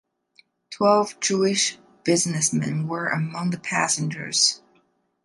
[0.71, 4.59] Twelve Jewish businessmen were among the passengers.